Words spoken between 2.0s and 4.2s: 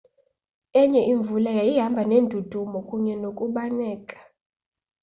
neendudumo kunye nokubaneka